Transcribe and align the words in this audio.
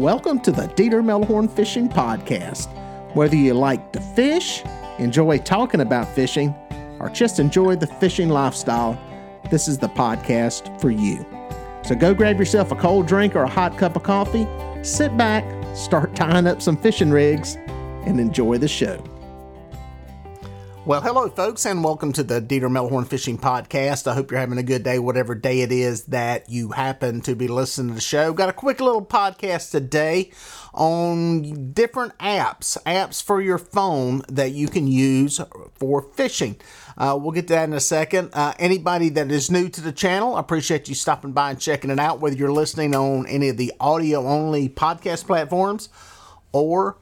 Welcome 0.00 0.40
to 0.40 0.50
the 0.50 0.62
Dieter 0.62 1.04
Melhorn 1.04 1.50
Fishing 1.50 1.86
Podcast. 1.86 2.70
Whether 3.14 3.36
you 3.36 3.52
like 3.52 3.92
to 3.92 4.00
fish, 4.00 4.62
enjoy 4.98 5.36
talking 5.36 5.82
about 5.82 6.08
fishing, 6.08 6.54
or 6.98 7.10
just 7.10 7.38
enjoy 7.38 7.76
the 7.76 7.86
fishing 7.86 8.30
lifestyle, 8.30 8.98
this 9.50 9.68
is 9.68 9.76
the 9.76 9.90
podcast 9.90 10.80
for 10.80 10.90
you. 10.90 11.26
So 11.82 11.94
go 11.94 12.14
grab 12.14 12.38
yourself 12.38 12.72
a 12.72 12.76
cold 12.76 13.08
drink 13.08 13.36
or 13.36 13.42
a 13.42 13.46
hot 13.46 13.76
cup 13.76 13.94
of 13.94 14.02
coffee, 14.02 14.48
sit 14.82 15.14
back, 15.18 15.44
start 15.76 16.16
tying 16.16 16.46
up 16.46 16.62
some 16.62 16.78
fishing 16.78 17.10
rigs, 17.10 17.56
and 18.06 18.18
enjoy 18.18 18.56
the 18.56 18.68
show. 18.68 19.04
Well, 20.86 21.02
hello, 21.02 21.28
folks, 21.28 21.66
and 21.66 21.84
welcome 21.84 22.10
to 22.14 22.22
the 22.22 22.40
Dieter 22.40 22.62
Melhorn 22.62 23.06
Fishing 23.06 23.36
Podcast. 23.36 24.06
I 24.06 24.14
hope 24.14 24.30
you're 24.30 24.40
having 24.40 24.56
a 24.56 24.62
good 24.62 24.82
day, 24.82 24.98
whatever 24.98 25.34
day 25.34 25.60
it 25.60 25.70
is 25.70 26.04
that 26.04 26.48
you 26.48 26.70
happen 26.70 27.20
to 27.20 27.36
be 27.36 27.48
listening 27.48 27.88
to 27.88 27.94
the 27.96 28.00
show. 28.00 28.32
Got 28.32 28.48
a 28.48 28.54
quick 28.54 28.80
little 28.80 29.04
podcast 29.04 29.72
today 29.72 30.30
on 30.72 31.72
different 31.72 32.16
apps, 32.16 32.82
apps 32.84 33.22
for 33.22 33.42
your 33.42 33.58
phone 33.58 34.22
that 34.30 34.52
you 34.52 34.68
can 34.68 34.86
use 34.86 35.38
for 35.74 36.00
fishing. 36.00 36.56
Uh, 36.96 37.16
we'll 37.20 37.32
get 37.32 37.46
to 37.48 37.54
that 37.54 37.64
in 37.68 37.74
a 37.74 37.80
second. 37.80 38.30
Uh, 38.32 38.54
anybody 38.58 39.10
that 39.10 39.30
is 39.30 39.50
new 39.50 39.68
to 39.68 39.82
the 39.82 39.92
channel, 39.92 40.34
I 40.34 40.40
appreciate 40.40 40.88
you 40.88 40.94
stopping 40.94 41.32
by 41.32 41.50
and 41.50 41.60
checking 41.60 41.90
it 41.90 42.00
out, 42.00 42.20
whether 42.20 42.36
you're 42.36 42.52
listening 42.52 42.94
on 42.94 43.26
any 43.26 43.50
of 43.50 43.58
the 43.58 43.74
audio 43.80 44.26
only 44.26 44.70
podcast 44.70 45.26
platforms 45.26 45.90
or 46.52 46.96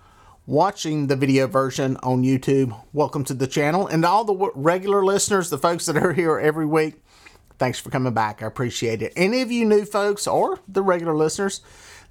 watching 0.48 1.08
the 1.08 1.14
video 1.14 1.46
version 1.46 1.98
on 1.98 2.22
YouTube, 2.22 2.74
welcome 2.94 3.22
to 3.22 3.34
the 3.34 3.46
channel. 3.46 3.86
And 3.86 4.02
all 4.02 4.24
the 4.24 4.50
regular 4.54 5.04
listeners, 5.04 5.50
the 5.50 5.58
folks 5.58 5.84
that 5.84 5.96
are 5.98 6.14
here 6.14 6.38
every 6.38 6.64
week, 6.64 6.94
thanks 7.58 7.78
for 7.78 7.90
coming 7.90 8.14
back. 8.14 8.42
I 8.42 8.46
appreciate 8.46 9.02
it. 9.02 9.12
Any 9.14 9.42
of 9.42 9.52
you 9.52 9.66
new 9.66 9.84
folks 9.84 10.26
or 10.26 10.58
the 10.66 10.80
regular 10.80 11.14
listeners 11.14 11.60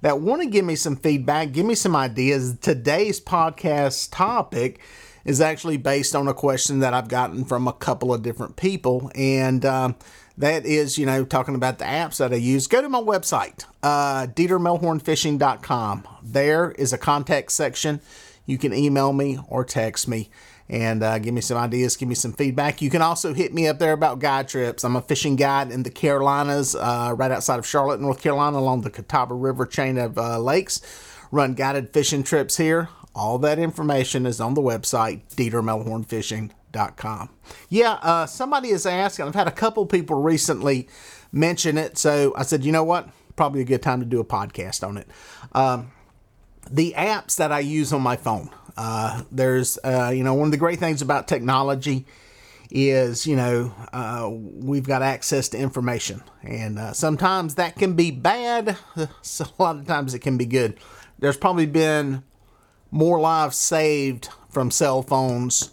that 0.02 0.20
want 0.20 0.40
to 0.42 0.48
give 0.48 0.64
me 0.64 0.76
some 0.76 0.94
feedback, 0.94 1.50
give 1.50 1.66
me 1.66 1.74
some 1.74 1.96
ideas, 1.96 2.56
today's 2.60 3.20
podcast 3.20 4.10
topic 4.12 4.78
is 5.24 5.40
actually 5.40 5.76
based 5.76 6.14
on 6.14 6.28
a 6.28 6.32
question 6.32 6.78
that 6.78 6.94
I've 6.94 7.08
gotten 7.08 7.44
from 7.44 7.66
a 7.66 7.72
couple 7.72 8.14
of 8.14 8.22
different 8.22 8.54
people. 8.54 9.10
And 9.16 9.66
um, 9.66 9.96
that 10.36 10.64
is, 10.64 10.96
you 10.96 11.06
know, 11.06 11.24
talking 11.24 11.56
about 11.56 11.80
the 11.80 11.86
apps 11.86 12.18
that 12.18 12.32
I 12.32 12.36
use. 12.36 12.68
Go 12.68 12.82
to 12.82 12.88
my 12.88 13.00
website, 13.00 13.64
uh, 13.82 14.28
DieterMelhornFishing.com. 14.28 16.06
There 16.22 16.70
is 16.70 16.92
a 16.92 16.98
contact 16.98 17.50
section 17.50 18.00
you 18.48 18.56
can 18.56 18.72
email 18.72 19.12
me 19.12 19.38
or 19.46 19.62
text 19.62 20.08
me 20.08 20.30
and 20.70 21.02
uh, 21.02 21.18
give 21.18 21.34
me 21.34 21.42
some 21.42 21.58
ideas, 21.58 21.96
give 21.96 22.08
me 22.08 22.14
some 22.14 22.32
feedback. 22.32 22.80
You 22.80 22.88
can 22.88 23.02
also 23.02 23.34
hit 23.34 23.52
me 23.52 23.68
up 23.68 23.78
there 23.78 23.92
about 23.92 24.20
guide 24.20 24.48
trips. 24.48 24.84
I'm 24.84 24.96
a 24.96 25.02
fishing 25.02 25.36
guide 25.36 25.70
in 25.70 25.82
the 25.82 25.90
Carolinas, 25.90 26.74
uh, 26.74 27.14
right 27.16 27.30
outside 27.30 27.58
of 27.58 27.66
Charlotte, 27.66 28.00
North 28.00 28.22
Carolina, 28.22 28.58
along 28.58 28.80
the 28.80 28.90
Catawba 28.90 29.34
River 29.34 29.66
chain 29.66 29.98
of 29.98 30.16
uh, 30.16 30.38
lakes. 30.38 30.80
Run 31.30 31.52
guided 31.52 31.92
fishing 31.92 32.22
trips 32.22 32.56
here. 32.56 32.88
All 33.14 33.38
that 33.40 33.58
information 33.58 34.24
is 34.24 34.40
on 34.40 34.54
the 34.54 34.62
website, 34.62 35.20
DieterMelhornFishing.com. 35.36 37.28
Yeah, 37.68 37.92
uh, 37.92 38.24
somebody 38.24 38.70
has 38.70 38.86
asked, 38.86 39.18
and 39.18 39.28
I've 39.28 39.34
had 39.34 39.48
a 39.48 39.52
couple 39.52 39.84
people 39.84 40.22
recently 40.22 40.88
mention 41.32 41.76
it, 41.76 41.98
so 41.98 42.32
I 42.34 42.44
said, 42.44 42.64
you 42.64 42.72
know 42.72 42.84
what? 42.84 43.10
Probably 43.36 43.60
a 43.60 43.64
good 43.64 43.82
time 43.82 44.00
to 44.00 44.06
do 44.06 44.20
a 44.20 44.24
podcast 44.24 44.86
on 44.86 44.96
it. 44.96 45.06
Um, 45.52 45.92
the 46.70 46.94
apps 46.96 47.36
that 47.36 47.52
I 47.52 47.60
use 47.60 47.92
on 47.92 48.02
my 48.02 48.16
phone. 48.16 48.50
Uh, 48.76 49.22
there's, 49.32 49.78
uh, 49.84 50.12
you 50.14 50.22
know, 50.22 50.34
one 50.34 50.46
of 50.46 50.52
the 50.52 50.58
great 50.58 50.78
things 50.78 51.02
about 51.02 51.26
technology 51.26 52.06
is, 52.70 53.26
you 53.26 53.34
know, 53.34 53.74
uh, 53.92 54.28
we've 54.30 54.86
got 54.86 55.02
access 55.02 55.48
to 55.48 55.58
information. 55.58 56.22
And 56.42 56.78
uh, 56.78 56.92
sometimes 56.92 57.56
that 57.56 57.76
can 57.76 57.94
be 57.94 58.10
bad, 58.10 58.76
so 59.22 59.46
a 59.58 59.62
lot 59.62 59.76
of 59.76 59.86
times 59.86 60.14
it 60.14 60.20
can 60.20 60.36
be 60.36 60.46
good. 60.46 60.78
There's 61.18 61.36
probably 61.36 61.66
been 61.66 62.22
more 62.90 63.18
lives 63.18 63.56
saved 63.56 64.28
from 64.50 64.70
cell 64.70 65.02
phones, 65.02 65.70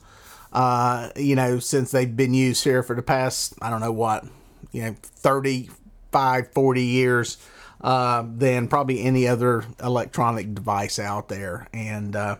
uh, 0.51 1.09
you 1.16 1.35
know, 1.35 1.59
since 1.59 1.91
they've 1.91 2.16
been 2.16 2.34
used 2.34 2.63
here 2.63 2.81
for 2.81 2.95
the 2.95 3.01
past, 3.01 3.53
I 3.61 3.69
don't 3.69 3.81
know 3.81 3.91
what, 3.91 4.25
you 4.72 4.84
know, 4.84 4.95
35, 5.01 6.53
40 6.53 6.81
years 6.81 7.38
uh, 7.85 8.25
than 8.28 8.68
probably 8.68 9.03
any 9.03 9.28
other 9.28 9.63
electronic 9.81 10.56
device 10.56 10.97
out 10.97 11.29
there. 11.29 11.68
And 11.72 12.16
uh, 12.16 12.38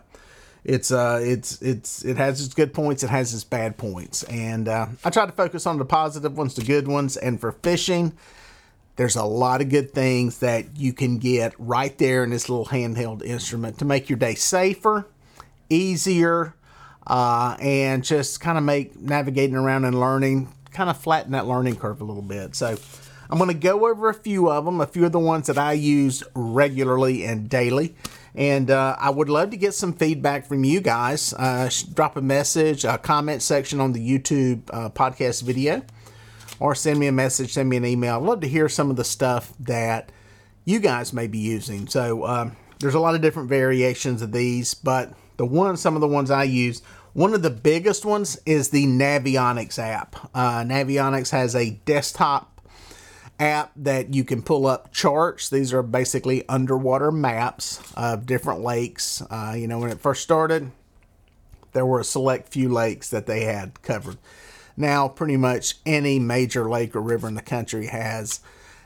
it's 0.64 0.90
uh, 0.90 1.20
it's 1.22 1.62
it's 1.62 2.04
it 2.04 2.16
has 2.16 2.44
its 2.44 2.52
good 2.52 2.74
points, 2.74 3.04
it 3.04 3.10
has 3.10 3.32
its 3.32 3.44
bad 3.44 3.78
points, 3.78 4.24
and 4.24 4.66
uh, 4.66 4.86
I 5.04 5.10
try 5.10 5.24
to 5.24 5.30
focus 5.30 5.64
on 5.64 5.78
the 5.78 5.84
positive 5.84 6.36
ones, 6.36 6.56
the 6.56 6.64
good 6.64 6.88
ones. 6.88 7.16
And 7.16 7.40
for 7.40 7.52
fishing, 7.52 8.12
there's 8.96 9.14
a 9.14 9.22
lot 9.22 9.60
of 9.60 9.68
good 9.68 9.92
things 9.92 10.40
that 10.40 10.76
you 10.76 10.92
can 10.92 11.18
get 11.18 11.54
right 11.58 11.96
there 11.96 12.24
in 12.24 12.30
this 12.30 12.48
little 12.48 12.66
handheld 12.66 13.22
instrument 13.22 13.78
to 13.78 13.84
make 13.84 14.10
your 14.10 14.18
day 14.18 14.34
safer, 14.34 15.06
easier, 15.70 16.56
uh, 17.06 17.56
and 17.60 18.02
just 18.02 18.40
kind 18.40 18.58
of 18.58 18.64
make 18.64 19.00
navigating 19.00 19.54
around 19.54 19.84
and 19.84 20.00
learning 20.00 20.52
kind 20.72 20.90
of 20.90 20.96
flatten 20.96 21.30
that 21.30 21.46
learning 21.46 21.76
curve 21.76 22.00
a 22.00 22.04
little 22.04 22.20
bit. 22.20 22.56
So 22.56 22.76
I'm 23.30 23.38
going 23.38 23.48
to 23.48 23.54
go 23.54 23.88
over 23.88 24.08
a 24.08 24.14
few 24.14 24.50
of 24.50 24.64
them, 24.64 24.80
a 24.80 24.86
few 24.86 25.04
of 25.04 25.12
the 25.12 25.18
ones 25.18 25.46
that 25.48 25.58
I 25.58 25.72
use 25.72 26.22
regularly 26.34 27.24
and 27.24 27.48
daily. 27.48 27.94
And 28.34 28.70
uh, 28.70 28.96
I 28.98 29.10
would 29.10 29.28
love 29.28 29.50
to 29.50 29.56
get 29.56 29.72
some 29.72 29.94
feedback 29.94 30.46
from 30.46 30.62
you 30.62 30.80
guys. 30.80 31.32
Uh, 31.32 31.70
drop 31.94 32.16
a 32.16 32.22
message, 32.22 32.84
a 32.84 32.98
comment 32.98 33.42
section 33.42 33.80
on 33.80 33.92
the 33.92 34.00
YouTube 34.00 34.62
uh, 34.70 34.90
podcast 34.90 35.42
video, 35.42 35.82
or 36.60 36.74
send 36.74 36.98
me 36.98 37.06
a 37.06 37.12
message, 37.12 37.54
send 37.54 37.68
me 37.68 37.78
an 37.78 37.86
email. 37.86 38.16
I'd 38.16 38.22
love 38.22 38.40
to 38.40 38.48
hear 38.48 38.68
some 38.68 38.90
of 38.90 38.96
the 38.96 39.04
stuff 39.04 39.54
that 39.60 40.12
you 40.66 40.80
guys 40.80 41.12
may 41.14 41.26
be 41.26 41.38
using. 41.38 41.88
So 41.88 42.26
um, 42.26 42.56
there's 42.78 42.94
a 42.94 43.00
lot 43.00 43.14
of 43.14 43.22
different 43.22 43.48
variations 43.48 44.20
of 44.20 44.32
these, 44.32 44.74
but 44.74 45.14
the 45.38 45.46
one, 45.46 45.76
some 45.78 45.94
of 45.94 46.02
the 46.02 46.08
ones 46.08 46.30
I 46.30 46.44
use, 46.44 46.82
one 47.14 47.32
of 47.32 47.40
the 47.40 47.50
biggest 47.50 48.04
ones 48.04 48.38
is 48.44 48.68
the 48.68 48.84
Navionics 48.84 49.78
app. 49.78 50.16
Uh, 50.34 50.60
Navionics 50.60 51.30
has 51.30 51.56
a 51.56 51.70
desktop 51.70 52.55
app 53.38 53.72
that 53.76 54.14
you 54.14 54.24
can 54.24 54.42
pull 54.42 54.66
up 54.66 54.92
charts. 54.92 55.50
These 55.50 55.72
are 55.72 55.82
basically 55.82 56.48
underwater 56.48 57.10
maps 57.10 57.80
of 57.94 58.26
different 58.26 58.60
lakes. 58.60 59.22
Uh, 59.30 59.54
you 59.56 59.66
know, 59.66 59.78
when 59.78 59.90
it 59.90 60.00
first 60.00 60.22
started, 60.22 60.70
there 61.72 61.86
were 61.86 62.00
a 62.00 62.04
select 62.04 62.48
few 62.48 62.68
lakes 62.68 63.10
that 63.10 63.26
they 63.26 63.44
had 63.44 63.82
covered. 63.82 64.16
Now, 64.76 65.08
pretty 65.08 65.36
much 65.36 65.76
any 65.86 66.18
major 66.18 66.68
lake 66.68 66.94
or 66.94 67.00
river 67.00 67.28
in 67.28 67.34
the 67.34 67.42
country 67.42 67.86
has 67.86 68.40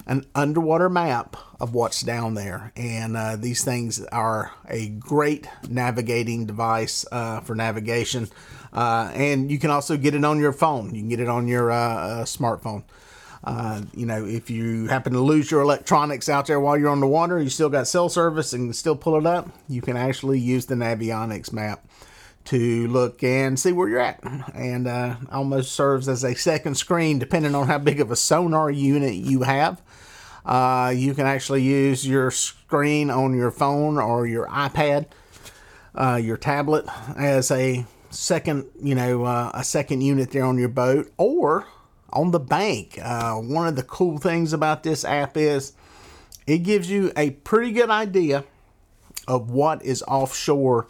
an 0.07 0.25
underwater 0.35 0.89
map 0.89 1.37
of 1.61 1.75
what's 1.75 2.01
down 2.01 2.35
there. 2.35 2.73
And 2.77 3.17
uh, 3.17 3.37
these 3.37 3.65
things 3.65 4.05
are 4.07 4.53
a 4.69 4.89
great 4.89 5.49
navigating 5.69 6.47
device 6.47 7.05
uh, 7.13 7.41
for 7.41 7.55
navigation. 7.55 8.29
Uh, 8.73 9.11
and 9.15 9.51
you 9.51 9.59
can 9.59 9.71
also 9.71 9.97
get 9.97 10.15
it 10.15 10.25
on 10.25 10.39
your 10.39 10.53
phone, 10.53 10.95
you 10.95 11.01
can 11.01 11.09
get 11.09 11.21
it 11.21 11.29
on 11.29 11.49
your 11.49 11.71
uh, 11.71 11.77
uh, 11.77 12.25
smartphone. 12.25 12.85
Uh, 13.43 13.83
you 13.95 14.05
know, 14.05 14.27
if 14.27 14.51
you 14.51 14.87
happen 14.89 15.13
to 15.15 15.21
lose 15.21 15.51
your 15.51 15.63
electronics 15.63 16.29
out 16.29 16.47
there 16.47 16.61
while 16.61 16.77
you're 16.77 16.91
on 16.91 17.01
the 17.01 17.07
water, 17.07 17.41
you 17.41 17.49
still 17.49 17.71
got 17.71 17.89
cell 17.89 18.09
service 18.09 18.53
and 18.53 18.75
still 18.77 18.97
pull 18.97 19.17
it 19.17 19.27
up, 19.27 19.49
you 19.69 19.81
can 19.81 19.97
actually 19.97 20.39
use 20.39 20.67
the 20.67 20.75
Navionics 20.75 21.53
map 21.53 21.85
to 22.45 22.87
look 22.89 23.23
and 23.23 23.59
see 23.59 23.73
where 23.73 23.89
you're 23.89 24.01
at. 24.01 24.23
And 24.55 24.87
uh, 24.87 25.17
almost 25.31 25.73
serves 25.73 26.09
as 26.09 26.25
a 26.25 26.35
second 26.35 26.77
screen 26.77 27.19
depending 27.19 27.55
on 27.55 27.67
how 27.67 27.79
big 27.79 28.01
of 28.01 28.11
a 28.11 28.17
sonar 28.17 28.71
unit 28.71 29.15
you 29.15 29.43
have. 29.43 29.81
Uh, 30.45 30.93
you 30.95 31.15
can 31.15 31.27
actually 31.27 31.63
use 31.63 32.07
your 32.07 32.31
screen 32.31 33.11
on 33.11 33.35
your 33.37 33.51
phone 33.51 33.99
or 33.99 34.27
your 34.27 34.47
iPad, 34.49 35.07
uh, 35.95 36.19
your 36.23 36.37
tablet 36.37 36.87
as 37.17 37.51
a 37.51 37.85
second, 38.11 38.67
you 38.83 38.95
know, 38.95 39.25
uh, 39.25 39.51
a 39.55 39.65
second 39.65 40.01
unit 40.01 40.31
there 40.31 40.45
on 40.45 40.59
your 40.59 40.69
boat, 40.69 41.13
or 41.17 41.67
on 42.13 42.31
the 42.31 42.41
bank. 42.41 42.99
Uh, 43.03 43.35
one 43.37 43.67
of 43.67 43.77
the 43.77 43.83
cool 43.83 44.19
things 44.19 44.53
about 44.53 44.83
this 44.83 45.05
app 45.05 45.37
is 45.37 45.73
it 46.47 46.59
gives 46.59 46.91
you 46.91 47.13
a 47.17 47.31
pretty 47.31 47.73
good 47.73 47.91
idea 47.91 48.45
of 49.29 49.51
what 49.51 49.83
is 49.85 50.03
offshore 50.09 50.89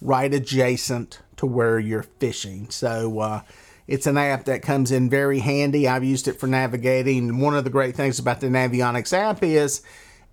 right 0.00 0.32
adjacent 0.32 1.20
to 1.36 1.46
where 1.46 1.78
you're 1.78 2.02
fishing. 2.02 2.70
So 2.70 3.20
uh, 3.20 3.42
it's 3.86 4.06
an 4.06 4.16
app 4.16 4.44
that 4.44 4.62
comes 4.62 4.90
in 4.90 5.10
very 5.10 5.40
handy. 5.40 5.88
I've 5.88 6.04
used 6.04 6.28
it 6.28 6.38
for 6.38 6.46
navigating. 6.46 7.40
One 7.40 7.56
of 7.56 7.64
the 7.64 7.70
great 7.70 7.94
things 7.94 8.18
about 8.18 8.40
the 8.40 8.46
Navionics 8.46 9.12
app 9.12 9.42
is 9.42 9.82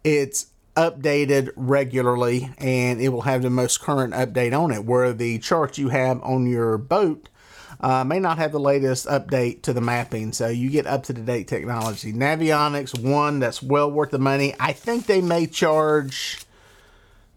it's 0.04 0.48
updated 0.76 1.52
regularly 1.56 2.52
and 2.58 3.02
it 3.02 3.10
will 3.10 3.24
have 3.24 3.42
the 3.42 3.50
most 3.50 3.82
current 3.82 4.14
update 4.14 4.58
on 4.58 4.72
it. 4.72 4.86
Where 4.86 5.12
the 5.12 5.40
chart 5.40 5.78
you 5.78 5.90
have 5.90 6.22
on 6.24 6.48
your 6.48 6.78
boat 6.78 7.28
uh, 7.80 8.04
may 8.04 8.20
not 8.20 8.38
have 8.38 8.52
the 8.52 8.60
latest 8.60 9.08
update 9.08 9.62
to 9.64 9.74
the 9.74 9.82
mapping, 9.82 10.34
so 10.34 10.48
you 10.48 10.70
get 10.70 10.86
up 10.86 11.04
to 11.04 11.14
the 11.14 11.22
date 11.22 11.48
technology. 11.48 12.12
Navionics, 12.12 13.00
one 13.00 13.40
that's 13.40 13.64
well 13.64 13.90
worth 13.90 14.12
the 14.12 14.20
money. 14.20 14.54
I 14.60 14.74
think 14.74 15.06
they 15.06 15.22
may 15.22 15.48
charge 15.48 16.46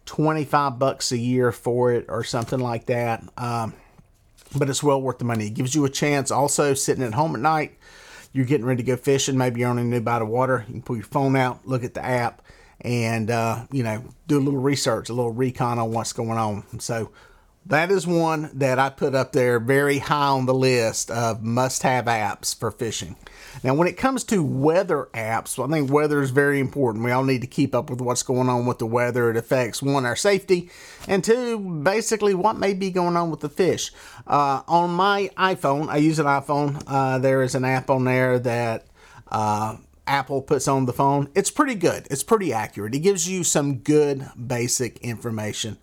25 0.06 0.78
bucks 0.78 1.12
a 1.12 1.18
year 1.18 1.52
for 1.52 1.92
it 1.92 2.06
or 2.08 2.24
something 2.24 2.58
like 2.58 2.86
that. 2.86 3.22
Um, 3.36 3.74
but 4.56 4.68
it's 4.68 4.82
well 4.82 5.00
worth 5.00 5.18
the 5.18 5.24
money. 5.24 5.46
It 5.46 5.54
gives 5.54 5.74
you 5.74 5.84
a 5.84 5.90
chance 5.90 6.30
also 6.30 6.74
sitting 6.74 7.04
at 7.04 7.14
home 7.14 7.34
at 7.34 7.40
night. 7.40 7.78
You're 8.32 8.44
getting 8.44 8.66
ready 8.66 8.82
to 8.82 8.86
go 8.86 8.96
fishing. 8.96 9.36
Maybe 9.36 9.60
you're 9.60 9.70
on 9.70 9.78
a 9.78 9.84
new 9.84 10.00
by 10.00 10.18
of 10.18 10.28
water. 10.28 10.64
You 10.66 10.74
can 10.74 10.82
pull 10.82 10.96
your 10.96 11.04
phone 11.04 11.36
out, 11.36 11.66
look 11.66 11.84
at 11.84 11.94
the 11.94 12.04
app, 12.04 12.42
and 12.80 13.30
uh, 13.30 13.66
you 13.70 13.82
know 13.82 14.04
do 14.26 14.38
a 14.38 14.40
little 14.40 14.60
research, 14.60 15.08
a 15.08 15.12
little 15.12 15.32
recon 15.32 15.78
on 15.78 15.92
what's 15.92 16.12
going 16.12 16.38
on. 16.38 16.80
So 16.80 17.10
that 17.66 17.90
is 17.90 18.06
one 18.06 18.50
that 18.54 18.78
I 18.78 18.90
put 18.90 19.14
up 19.14 19.32
there 19.32 19.60
very 19.60 19.98
high 19.98 20.28
on 20.28 20.46
the 20.46 20.54
list 20.54 21.10
of 21.10 21.42
must-have 21.42 22.06
apps 22.06 22.58
for 22.58 22.70
fishing. 22.70 23.16
Now, 23.62 23.74
when 23.74 23.86
it 23.86 23.96
comes 23.96 24.24
to 24.24 24.42
weather 24.42 25.08
apps, 25.14 25.56
well, 25.56 25.68
I 25.68 25.70
think 25.70 25.90
weather 25.90 26.20
is 26.22 26.30
very 26.30 26.58
important. 26.58 27.04
We 27.04 27.12
all 27.12 27.22
need 27.22 27.42
to 27.42 27.46
keep 27.46 27.74
up 27.74 27.90
with 27.90 28.00
what's 28.00 28.22
going 28.22 28.48
on 28.48 28.66
with 28.66 28.78
the 28.78 28.86
weather. 28.86 29.30
It 29.30 29.36
affects 29.36 29.82
one, 29.82 30.04
our 30.04 30.16
safety, 30.16 30.70
and 31.06 31.22
two, 31.22 31.58
basically 31.58 32.34
what 32.34 32.56
may 32.56 32.74
be 32.74 32.90
going 32.90 33.16
on 33.16 33.30
with 33.30 33.40
the 33.40 33.48
fish. 33.48 33.92
Uh, 34.26 34.62
on 34.66 34.90
my 34.90 35.30
iPhone, 35.36 35.88
I 35.88 35.98
use 35.98 36.18
an 36.18 36.26
iPhone. 36.26 36.82
Uh, 36.86 37.18
there 37.18 37.42
is 37.42 37.54
an 37.54 37.64
app 37.64 37.90
on 37.90 38.04
there 38.04 38.38
that 38.40 38.86
uh, 39.30 39.76
Apple 40.06 40.42
puts 40.42 40.66
on 40.66 40.86
the 40.86 40.92
phone, 40.92 41.28
it's 41.34 41.50
pretty 41.50 41.74
good. 41.74 42.06
It's 42.10 42.22
pretty 42.22 42.52
accurate. 42.52 42.94
It 42.94 43.00
gives 43.00 43.28
you 43.28 43.44
some 43.44 43.78
good 43.78 44.28
basic 44.46 44.98
information. 44.98 45.78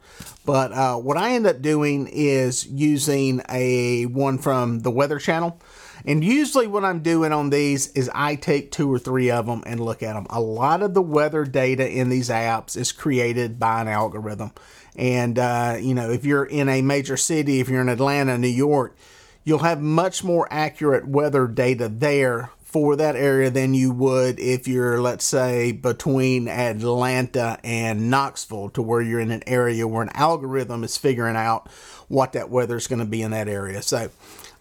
But 0.46 0.72
uh, 0.74 0.98
what 0.98 1.18
I 1.18 1.32
end 1.32 1.48
up 1.48 1.62
doing 1.62 2.08
is 2.08 2.66
using 2.66 3.42
a 3.50 4.06
one 4.08 4.38
from 4.38 4.80
the 4.80 4.92
Weather 4.92 5.20
Channel. 5.20 5.60
And 6.06 6.24
usually, 6.24 6.68
what 6.68 6.86
I'm 6.86 7.02
doing 7.02 7.32
on 7.32 7.50
these 7.50 7.92
is 7.92 8.10
I 8.14 8.36
take 8.36 8.72
two 8.72 8.92
or 8.92 9.00
three 9.00 9.30
of 9.32 9.46
them 9.46 9.64
and 9.66 9.80
look 9.80 10.02
at 10.02 10.14
them. 10.14 10.28
A 10.30 10.40
lot 10.40 10.82
of 10.82 10.94
the 10.94 11.02
weather 11.02 11.44
data 11.44 11.90
in 11.90 12.10
these 12.10 12.30
apps 12.30 12.78
is 12.78 12.92
created 12.92 13.60
by 13.60 13.82
an 13.82 13.88
algorithm. 13.88 14.52
And, 14.96 15.38
uh, 15.38 15.78
you 15.80 15.94
know, 15.94 16.10
if 16.10 16.26
you're 16.26 16.46
in 16.46 16.70
a 16.70 16.82
major 16.82 17.18
city, 17.18 17.60
if 17.60 17.70
you're 17.70 17.82
in 17.82 17.90
Atlanta, 17.90 18.38
New 18.38 18.48
York, 18.48 18.96
you'll 19.44 19.60
have 19.60 19.82
much 19.82 20.24
more 20.24 20.48
accurate 20.52 21.08
weather 21.08 21.48
data 21.48 21.90
there 21.90 22.52
for 22.70 22.96
that 22.96 23.16
area 23.16 23.50
than 23.50 23.74
you 23.74 23.92
would 23.92 24.40
if 24.40 24.68
you're, 24.68 25.02
let's 25.02 25.26
say, 25.26 25.72
between 25.72 26.48
Atlanta 26.48 27.58
and 27.64 28.12
Knoxville, 28.12 28.70
to 28.70 28.82
where 28.84 29.02
you're 29.02 29.20
in 29.20 29.32
an 29.32 29.42
area 29.48 29.88
where 29.88 30.04
an 30.04 30.12
algorithm 30.14 30.84
is 30.84 30.96
figuring 30.96 31.36
out 31.36 31.68
what 32.10 32.34
that 32.34 32.52
weather 32.52 32.78
is 32.78 32.86
going 32.86 33.00
to 33.00 33.06
be 33.06 33.24
in 33.24 33.32
that 33.32 33.48
area. 33.48 33.82
So 33.82 34.12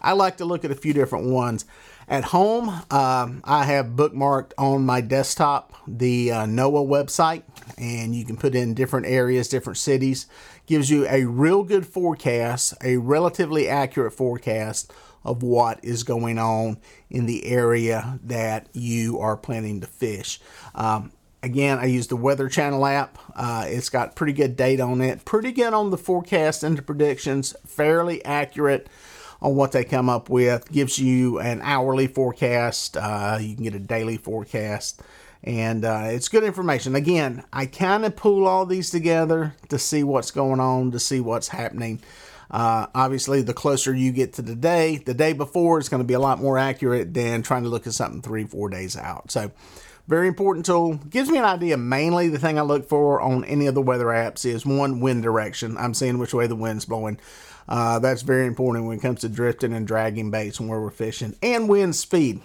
I 0.01 0.13
like 0.13 0.37
to 0.37 0.45
look 0.45 0.65
at 0.65 0.71
a 0.71 0.75
few 0.75 0.91
different 0.91 1.29
ones. 1.29 1.65
At 2.07 2.23
home, 2.23 2.69
um, 2.89 3.41
I 3.43 3.65
have 3.65 3.89
bookmarked 3.89 4.53
on 4.57 4.87
my 4.87 5.01
desktop 5.01 5.75
the 5.87 6.31
uh, 6.31 6.45
NOAA 6.47 6.87
website, 6.87 7.43
and 7.77 8.15
you 8.15 8.25
can 8.25 8.37
put 8.37 8.55
in 8.55 8.73
different 8.73 9.05
areas, 9.05 9.47
different 9.47 9.77
cities. 9.77 10.25
Gives 10.65 10.89
you 10.89 11.05
a 11.07 11.25
real 11.25 11.63
good 11.63 11.85
forecast, 11.85 12.73
a 12.83 12.97
relatively 12.97 13.69
accurate 13.69 14.13
forecast 14.13 14.91
of 15.23 15.43
what 15.43 15.79
is 15.83 16.03
going 16.03 16.37
on 16.37 16.77
in 17.09 17.25
the 17.25 17.45
area 17.45 18.19
that 18.23 18.67
you 18.73 19.19
are 19.19 19.37
planning 19.37 19.81
to 19.81 19.87
fish. 19.87 20.39
Um, 20.75 21.11
again, 21.43 21.79
I 21.79 21.85
use 21.85 22.07
the 22.07 22.15
Weather 22.15 22.49
Channel 22.49 22.85
app. 22.85 23.17
Uh, 23.35 23.65
it's 23.67 23.89
got 23.89 24.15
pretty 24.15 24.33
good 24.33 24.55
data 24.55 24.83
on 24.83 25.01
it, 25.01 25.25
pretty 25.25 25.51
good 25.51 25.73
on 25.73 25.89
the 25.89 25.97
forecast 25.97 26.63
and 26.63 26.77
the 26.77 26.81
predictions, 26.81 27.55
fairly 27.65 28.23
accurate 28.25 28.87
on 29.41 29.55
what 29.55 29.71
they 29.71 29.83
come 29.83 30.09
up 30.09 30.29
with. 30.29 30.71
Gives 30.71 30.99
you 30.99 31.39
an 31.39 31.61
hourly 31.63 32.07
forecast. 32.07 32.97
Uh, 32.97 33.37
you 33.39 33.55
can 33.55 33.63
get 33.63 33.75
a 33.75 33.79
daily 33.79 34.17
forecast. 34.17 35.01
And 35.41 35.85
uh, 35.85 36.07
it's 36.07 36.27
good 36.27 36.43
information. 36.43 36.95
Again, 36.95 37.45
I 37.53 37.65
kind 37.65 38.03
of 38.03 38.17
pull 38.17 38.45
all 38.45 38.65
these 38.65 38.89
together 38.89 39.55
to 39.69 39.79
see 39.79 40.03
what's 40.03 40.31
going 40.31 40.59
on, 40.59 40.91
to 40.91 40.99
see 40.99 41.21
what's 41.21 41.47
happening. 41.47 42.01
Uh, 42.51 42.87
obviously, 42.95 43.41
the 43.41 43.53
closer 43.53 43.93
you 43.93 44.11
get 44.11 44.33
to 44.33 44.41
the 44.41 44.55
day, 44.55 44.97
the 44.97 45.13
day 45.13 45.33
before 45.33 45.79
is 45.79 45.89
going 45.89 46.01
to 46.01 46.07
be 46.07 46.13
a 46.13 46.19
lot 46.19 46.39
more 46.39 46.57
accurate 46.57 47.13
than 47.13 47.43
trying 47.43 47.63
to 47.63 47.69
look 47.69 47.85
at 47.85 47.93
something 47.93 48.21
three, 48.21 48.43
four 48.43 48.69
days 48.69 48.97
out. 48.97 49.31
So, 49.31 49.51
very 50.07 50.27
important 50.27 50.65
tool. 50.65 50.95
Gives 50.95 51.29
me 51.29 51.37
an 51.37 51.45
idea. 51.45 51.77
Mainly, 51.77 52.29
the 52.29 52.39
thing 52.39 52.57
I 52.57 52.63
look 52.63 52.89
for 52.89 53.21
on 53.21 53.45
any 53.45 53.67
of 53.67 53.75
the 53.75 53.81
weather 53.81 54.07
apps 54.07 54.45
is 54.45 54.65
one 54.65 54.99
wind 54.99 55.21
direction. 55.21 55.77
I'm 55.77 55.93
seeing 55.93 56.17
which 56.17 56.33
way 56.33 56.47
the 56.47 56.55
wind's 56.55 56.85
blowing. 56.85 57.19
Uh, 57.67 57.99
that's 57.99 58.23
very 58.23 58.47
important 58.47 58.87
when 58.87 58.97
it 58.97 59.01
comes 59.01 59.21
to 59.21 59.29
drifting 59.29 59.73
and 59.73 59.85
dragging 59.85 60.31
baits 60.31 60.59
and 60.59 60.67
where 60.67 60.81
we're 60.81 60.89
fishing, 60.89 61.35
and 61.43 61.69
wind 61.69 61.95
speed. 61.95 62.41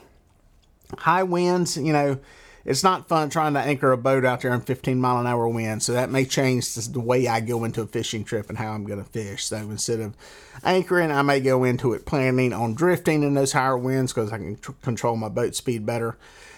High 0.98 1.22
winds, 1.22 1.78
you 1.78 1.94
know 1.94 2.18
it's 2.64 2.82
not 2.82 3.08
fun 3.08 3.28
trying 3.28 3.54
to 3.54 3.60
anchor 3.60 3.92
a 3.92 3.98
boat 3.98 4.24
out 4.24 4.40
there 4.40 4.54
in 4.54 4.60
15 4.60 5.00
mile 5.00 5.18
an 5.18 5.26
hour 5.26 5.46
wind. 5.48 5.82
So 5.82 5.92
that 5.92 6.10
may 6.10 6.24
change 6.24 6.74
the 6.74 7.00
way 7.00 7.28
I 7.28 7.40
go 7.40 7.64
into 7.64 7.82
a 7.82 7.86
fishing 7.86 8.24
trip 8.24 8.48
and 8.48 8.58
how 8.58 8.72
I'm 8.72 8.84
going 8.84 9.02
to 9.02 9.10
fish. 9.10 9.44
So 9.44 9.56
instead 9.56 10.00
of 10.00 10.16
anchoring, 10.62 11.10
I 11.10 11.22
may 11.22 11.40
go 11.40 11.64
into 11.64 11.92
it 11.92 12.06
planning 12.06 12.52
on 12.52 12.74
drifting 12.74 13.22
in 13.22 13.34
those 13.34 13.52
higher 13.52 13.76
winds 13.76 14.12
because 14.12 14.32
I 14.32 14.38
can 14.38 14.56
tr- 14.56 14.72
control 14.82 15.16
my 15.16 15.28
boat 15.28 15.54
speed 15.54 15.84
better. 15.84 16.16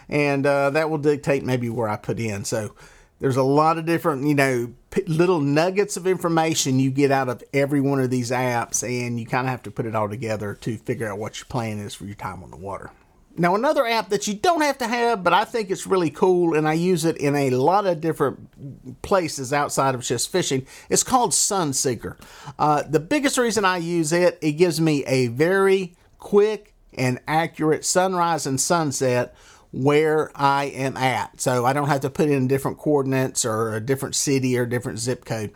And 0.08 0.46
uh, 0.46 0.70
that 0.70 0.88
will 0.88 0.98
dictate 0.98 1.44
maybe 1.44 1.68
where 1.68 1.88
I 1.88 1.96
put 1.96 2.20
in. 2.20 2.44
So 2.44 2.74
there's 3.18 3.36
a 3.36 3.42
lot 3.42 3.78
of 3.78 3.86
different, 3.86 4.26
you 4.26 4.34
know, 4.34 4.72
p- 4.90 5.02
little 5.06 5.40
nuggets 5.40 5.96
of 5.96 6.06
information 6.06 6.78
you 6.78 6.90
get 6.90 7.10
out 7.10 7.28
of 7.28 7.42
every 7.52 7.80
one 7.80 7.98
of 7.98 8.10
these 8.10 8.30
apps, 8.30 8.82
and 8.82 9.18
you 9.18 9.26
kind 9.26 9.46
of 9.46 9.50
have 9.50 9.62
to 9.64 9.70
put 9.70 9.86
it 9.86 9.96
all 9.96 10.08
together 10.08 10.54
to 10.54 10.76
figure 10.76 11.10
out 11.10 11.18
what 11.18 11.38
your 11.38 11.46
plan 11.46 11.78
is 11.78 11.94
for 11.94 12.04
your 12.04 12.14
time 12.14 12.42
on 12.42 12.50
the 12.50 12.56
water. 12.56 12.90
Now, 13.38 13.54
another 13.54 13.86
app 13.86 14.08
that 14.08 14.26
you 14.26 14.34
don't 14.34 14.62
have 14.62 14.78
to 14.78 14.86
have, 14.86 15.22
but 15.22 15.32
I 15.32 15.44
think 15.44 15.70
it's 15.70 15.86
really 15.86 16.10
cool, 16.10 16.56
and 16.56 16.66
I 16.66 16.72
use 16.72 17.04
it 17.04 17.16
in 17.18 17.34
a 17.36 17.50
lot 17.50 17.86
of 17.86 18.00
different 18.00 19.02
places 19.02 19.52
outside 19.52 19.94
of 19.94 20.02
just 20.02 20.32
fishing, 20.32 20.66
is 20.88 21.02
called 21.02 21.32
Sunseeker. 21.32 22.18
Uh, 22.58 22.82
the 22.82 23.00
biggest 23.00 23.36
reason 23.36 23.64
I 23.64 23.76
use 23.76 24.12
it, 24.12 24.38
it 24.40 24.52
gives 24.52 24.80
me 24.80 25.04
a 25.04 25.26
very 25.28 25.96
quick 26.18 26.74
and 26.94 27.20
accurate 27.28 27.84
sunrise 27.84 28.46
and 28.46 28.60
sunset 28.60 29.34
where 29.72 30.30
I 30.34 30.64
am 30.64 30.96
at. 30.96 31.40
So 31.40 31.66
I 31.66 31.74
don't 31.74 31.88
have 31.88 32.00
to 32.00 32.10
put 32.10 32.30
in 32.30 32.48
different 32.48 32.78
coordinates 32.78 33.44
or 33.44 33.74
a 33.74 33.80
different 33.80 34.14
city 34.14 34.56
or 34.56 34.64
different 34.64 34.98
zip 34.98 35.24
code 35.26 35.52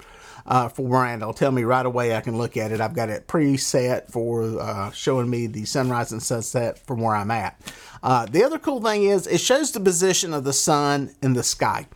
uh, 0.50 0.68
for 0.68 0.82
Miranda. 0.88 1.24
It'll 1.24 1.32
tell 1.32 1.52
me 1.52 1.62
right 1.62 1.86
away. 1.86 2.14
I 2.14 2.20
can 2.20 2.36
look 2.36 2.56
at 2.56 2.72
it. 2.72 2.80
I've 2.80 2.94
got 2.94 3.08
it 3.08 3.28
preset 3.28 4.10
for 4.10 4.60
uh, 4.60 4.90
showing 4.90 5.30
me 5.30 5.46
the 5.46 5.64
sunrise 5.64 6.10
and 6.10 6.22
sunset 6.22 6.78
from 6.86 7.00
where 7.00 7.14
I'm 7.14 7.30
at. 7.30 7.58
Uh, 8.02 8.26
the 8.26 8.42
other 8.42 8.58
cool 8.58 8.82
thing 8.82 9.04
is 9.04 9.28
it 9.28 9.40
shows 9.40 9.70
the 9.70 9.80
position 9.80 10.34
of 10.34 10.42
the 10.42 10.52
sun 10.52 11.14
in 11.22 11.34
the 11.34 11.44
sky. 11.44 11.86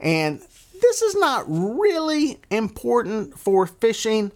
And 0.00 0.40
this 0.80 1.00
is 1.00 1.14
not 1.14 1.44
really 1.46 2.40
important 2.50 3.38
for 3.38 3.66
fishing. 3.68 4.32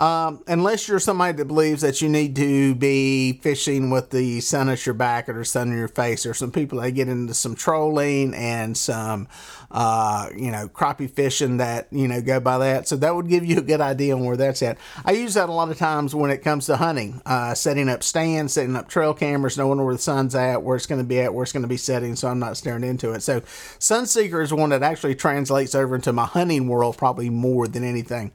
Um, 0.00 0.42
unless 0.46 0.88
you're 0.88 0.98
somebody 0.98 1.36
that 1.36 1.44
believes 1.44 1.82
that 1.82 2.00
you 2.00 2.08
need 2.08 2.34
to 2.36 2.74
be 2.74 3.34
fishing 3.34 3.90
with 3.90 4.08
the 4.08 4.40
sun 4.40 4.70
at 4.70 4.86
your 4.86 4.94
back 4.94 5.28
or 5.28 5.34
the 5.34 5.44
sun 5.44 5.70
in 5.70 5.76
your 5.76 5.88
face, 5.88 6.24
or 6.24 6.32
some 6.32 6.50
people 6.50 6.80
that 6.80 6.92
get 6.92 7.08
into 7.08 7.34
some 7.34 7.54
trolling 7.54 8.34
and 8.34 8.78
some, 8.78 9.28
uh, 9.70 10.30
you 10.34 10.50
know, 10.50 10.68
crappie 10.68 11.10
fishing 11.10 11.58
that, 11.58 11.86
you 11.90 12.08
know, 12.08 12.22
go 12.22 12.40
by 12.40 12.56
that. 12.56 12.88
So 12.88 12.96
that 12.96 13.14
would 13.14 13.28
give 13.28 13.44
you 13.44 13.58
a 13.58 13.62
good 13.62 13.82
idea 13.82 14.16
on 14.16 14.24
where 14.24 14.38
that's 14.38 14.62
at. 14.62 14.78
I 15.04 15.12
use 15.12 15.34
that 15.34 15.50
a 15.50 15.52
lot 15.52 15.70
of 15.70 15.76
times 15.76 16.14
when 16.14 16.30
it 16.30 16.38
comes 16.38 16.64
to 16.66 16.78
hunting, 16.78 17.20
uh, 17.26 17.52
setting 17.52 17.90
up 17.90 18.02
stands, 18.02 18.54
setting 18.54 18.76
up 18.76 18.88
trail 18.88 19.12
cameras, 19.12 19.58
knowing 19.58 19.84
where 19.84 19.94
the 19.94 20.00
sun's 20.00 20.34
at, 20.34 20.62
where 20.62 20.76
it's 20.76 20.86
going 20.86 21.02
to 21.02 21.06
be 21.06 21.20
at, 21.20 21.34
where 21.34 21.42
it's 21.42 21.52
going 21.52 21.60
to 21.62 21.68
be 21.68 21.76
setting, 21.76 22.16
so 22.16 22.28
I'm 22.28 22.38
not 22.38 22.56
staring 22.56 22.84
into 22.84 23.12
it. 23.12 23.22
So 23.22 23.42
Sunseeker 23.42 24.42
is 24.42 24.50
one 24.50 24.70
that 24.70 24.82
actually 24.82 25.14
translates 25.14 25.74
over 25.74 25.94
into 25.94 26.14
my 26.14 26.24
hunting 26.24 26.68
world 26.68 26.96
probably 26.96 27.28
more 27.28 27.68
than 27.68 27.84
anything. 27.84 28.32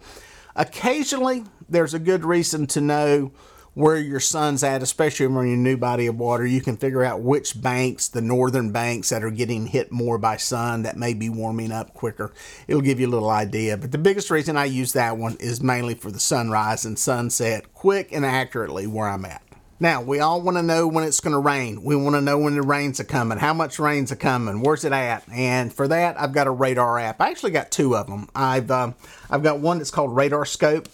Occasionally, 0.55 1.43
there's 1.67 1.93
a 1.93 1.99
good 1.99 2.23
reason 2.23 2.67
to 2.67 2.81
know 2.81 3.31
where 3.73 3.97
your 3.97 4.21
sun's 4.21 4.63
at, 4.63 4.81
especially 4.81 5.27
when 5.27 5.45
you're 5.47 5.53
in 5.53 5.59
a 5.59 5.63
new 5.63 5.75
body 5.75 6.07
of 6.07 6.17
water. 6.17 6.45
You 6.45 6.61
can 6.61 6.77
figure 6.77 7.03
out 7.03 7.21
which 7.21 7.61
banks, 7.61 8.07
the 8.07 8.21
northern 8.21 8.71
banks 8.71 9.09
that 9.09 9.23
are 9.23 9.29
getting 9.29 9.67
hit 9.67 9.91
more 9.91 10.17
by 10.17 10.37
sun, 10.37 10.83
that 10.83 10.95
may 10.95 11.13
be 11.13 11.27
warming 11.29 11.73
up 11.73 11.93
quicker. 11.93 12.31
It'll 12.69 12.81
give 12.81 13.01
you 13.01 13.07
a 13.07 13.11
little 13.11 13.29
idea. 13.29 13.75
But 13.75 13.91
the 13.91 13.97
biggest 13.97 14.31
reason 14.31 14.55
I 14.55 14.65
use 14.65 14.93
that 14.93 15.17
one 15.17 15.35
is 15.41 15.61
mainly 15.61 15.93
for 15.93 16.09
the 16.09 16.21
sunrise 16.21 16.85
and 16.85 16.97
sunset, 16.97 17.73
quick 17.73 18.13
and 18.13 18.25
accurately 18.25 18.87
where 18.87 19.09
I'm 19.09 19.25
at. 19.25 19.44
Now, 19.77 20.01
we 20.01 20.19
all 20.21 20.41
want 20.41 20.55
to 20.55 20.63
know 20.63 20.87
when 20.87 21.03
it's 21.03 21.19
going 21.19 21.33
to 21.33 21.39
rain. 21.39 21.83
We 21.83 21.97
want 21.97 22.15
to 22.15 22.21
know 22.21 22.37
when 22.37 22.55
the 22.55 22.61
rains 22.61 23.01
are 23.01 23.05
coming, 23.05 23.37
how 23.37 23.53
much 23.53 23.77
rains 23.77 24.09
are 24.09 24.15
coming, 24.15 24.61
where's 24.61 24.85
it 24.85 24.93
at? 24.93 25.27
And 25.29 25.73
for 25.73 25.87
that, 25.89 26.19
I've 26.19 26.31
got 26.31 26.47
a 26.47 26.51
radar 26.51 26.97
app. 26.97 27.19
I 27.19 27.29
actually 27.29 27.51
got 27.51 27.71
two 27.71 27.95
of 27.95 28.07
them. 28.07 28.29
I've 28.33 28.71
um, 28.71 28.95
I've 29.29 29.43
got 29.43 29.59
one 29.59 29.79
that's 29.79 29.91
called 29.91 30.15
Radar 30.15 30.45
Scope. 30.45 30.87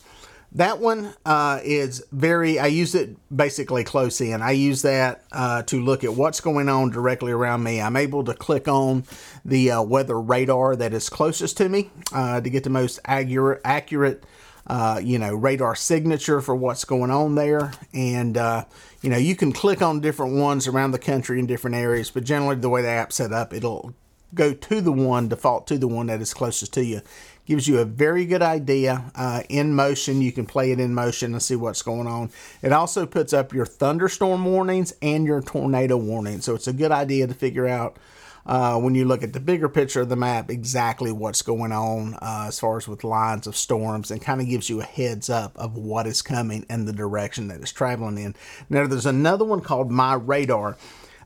That 0.54 0.80
one 0.80 1.14
uh, 1.26 1.62
is 1.64 2.04
very, 2.12 2.60
I 2.60 2.66
use 2.68 2.94
it 2.94 3.16
basically 3.34 3.86
close 3.86 4.20
in. 4.20 4.42
I 4.42 4.52
use 4.52 4.82
that 4.82 5.24
uh, 5.32 5.62
to 5.64 5.80
look 5.80 6.04
at 6.04 6.14
what's 6.14 6.42
going 6.42 6.68
on 6.68 6.90
directly 6.90 7.32
around 7.32 7.64
me. 7.64 7.80
I'm 7.80 7.96
able 7.96 8.26
to 8.26 8.34
click 8.34 8.68
on 8.68 9.06
the 9.46 9.72
uh, 9.72 9.82
weather 9.82 10.20
radar 10.20 10.76
that 10.76 10.94
is 10.94 11.08
closest 11.08 11.56
to 11.58 11.70
me 11.70 11.90
uh, 12.12 12.42
to 12.42 12.50
get 12.50 12.66
the 12.66 12.70
most 12.70 13.00
accurate, 13.06 13.62
accurate 13.64 14.26
uh, 14.68 15.00
you 15.04 15.18
know, 15.20 15.34
radar 15.34 15.76
signature 15.76 16.42
for 16.42 16.56
what's 16.56 16.86
going 16.86 17.12
on 17.12 17.36
there. 17.36 17.74
And, 17.94 18.38
uh, 18.38 18.66
you 19.02 19.10
know, 19.10 19.18
you 19.18 19.36
can 19.36 19.52
click 19.52 19.82
on 19.82 20.00
different 20.00 20.36
ones 20.36 20.68
around 20.68 20.92
the 20.92 21.00
country 21.00 21.40
in 21.40 21.48
different 21.48 21.76
areas, 21.76 22.12
but 22.12 22.24
generally 22.24 22.56
the 22.56 22.70
way 22.70 22.82
the 22.82 22.90
app's 22.90 23.16
set 23.16 23.34
up, 23.34 23.54
it'll 23.54 23.94
go 24.34 24.54
to 24.54 24.82
the 24.82 24.92
one, 24.92 25.28
default 25.28 25.68
to 25.68 25.78
the 25.78 25.88
one 25.88 26.08
that 26.08 26.22
is 26.22 26.34
closest 26.34 26.74
to 26.74 26.86
you. 26.86 27.02
Gives 27.46 27.68
you 27.68 27.80
a 27.80 27.86
very 27.86 28.26
good 28.26 28.44
idea 28.44 29.12
uh, 29.16 29.42
in 29.50 29.74
motion. 29.74 30.22
You 30.22 30.32
can 30.32 30.46
play 30.46 30.72
it 30.72 30.80
in 30.80 30.94
motion 30.94 31.34
and 31.34 31.42
see 31.42 31.56
what's 31.56 31.82
going 31.82 32.08
on. 32.08 32.30
It 32.62 32.72
also 32.72 33.06
puts 33.06 33.34
up 33.34 33.52
your 33.52 33.66
thunderstorm 33.66 34.46
warnings 34.46 34.94
and 35.02 35.26
your 35.26 35.42
tornado 35.42 35.98
warnings. 35.98 36.46
So 36.46 36.56
it's 36.56 36.68
a 36.68 36.74
good 36.74 36.92
idea 36.92 37.28
to 37.28 37.34
figure 37.34 37.68
out 37.68 37.98
uh, 38.46 38.80
when 38.80 38.96
you 38.96 39.06
look 39.06 39.24
at 39.24 39.34
the 39.34 39.40
bigger 39.40 39.70
picture 39.70 40.02
of 40.02 40.10
the 40.10 40.16
map, 40.16 40.50
exactly 40.50 41.12
what's 41.12 41.42
going 41.42 41.72
on 41.72 42.16
uh, 42.16 42.46
as 42.48 42.60
far 42.60 42.78
as 42.78 42.88
with 42.88 43.04
lines 43.04 43.48
of 43.48 43.56
storms 43.56 44.12
and 44.12 44.22
kind 44.22 44.42
of 44.42 44.48
gives 44.48 44.70
you 44.70 44.82
a 44.82 44.86
heads 44.86 45.30
up 45.30 45.58
of 45.58 45.76
what 45.78 46.08
is 46.08 46.22
coming 46.22 46.66
and 46.70 46.88
the 46.88 46.94
direction 46.94 47.48
that 47.48 47.62
it's 47.62 47.72
traveling 47.72 48.18
in. 48.18 48.36
Now, 48.70 48.88
there's 48.88 49.06
another 49.06 49.46
one 49.46 49.62
called 49.62 49.92
My 49.92 50.16
Radar. 50.16 50.78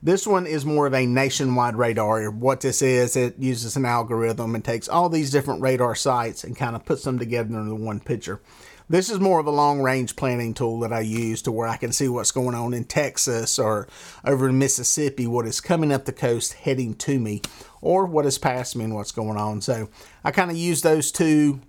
This 0.03 0.27
one 0.27 0.45
is 0.45 0.65
more 0.65 0.86
of 0.86 0.93
a 0.93 1.07
nationwide 1.07 1.77
radar. 1.77 2.29
What 2.29 2.62
this 2.62 2.84
is, 2.84 3.15
it 3.15 3.39
uses 3.39 3.75
an 3.75 3.86
algorithm 3.86 4.53
and 4.53 4.63
takes 4.63 4.88
all 4.88 5.10
these 5.10 5.31
different 5.31 5.62
radar 5.62 5.95
sites 5.95 6.43
and 6.43 6.55
kind 6.55 6.75
of 6.75 6.86
puts 6.86 7.03
them 7.03 7.17
together 7.17 7.57
into 7.60 7.74
one 7.74 8.00
picture. 8.00 8.39
This 8.88 9.10
is 9.10 9.20
more 9.20 9.39
of 9.39 9.48
a 9.48 9.51
long 9.51 9.82
range 9.82 10.15
planning 10.15 10.54
tool 10.54 10.80
that 10.82 10.94
I 10.94 11.00
use 11.00 11.42
to 11.44 11.51
where 11.51 11.68
I 11.68 11.77
can 11.77 11.92
see 11.92 12.08
what's 12.08 12.32
going 12.32 12.54
on 12.54 12.74
in 12.74 12.84
Texas 12.84 13.58
or 13.58 13.88
over 14.24 14.50
in 14.50 14.60
Mississippi, 14.60 15.25
what 15.25 15.48
is 15.48 15.60
coming 15.60 15.92
up 15.92 16.06
the 16.06 16.13
coast 16.13 16.54
heading 16.54 16.94
to 16.96 17.20
me, 17.20 17.42
or 17.82 18.06
what 18.06 18.27
is 18.27 18.38
past 18.38 18.75
me 18.75 18.84
and 18.84 18.94
what's 18.94 19.12
going 19.12 19.38
on. 19.38 19.62
So 19.62 19.89
I 20.24 20.30
kind 20.30 20.51
of 20.51 20.58
use 20.58 20.84
those 20.84 21.12
two 21.12 21.62